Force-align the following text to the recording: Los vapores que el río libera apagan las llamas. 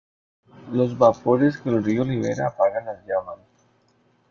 Los 0.71 0.97
vapores 0.97 1.57
que 1.59 1.69
el 1.69 1.83
río 1.83 2.03
libera 2.03 2.47
apagan 2.47 2.85
las 2.87 3.05
llamas. 3.05 3.37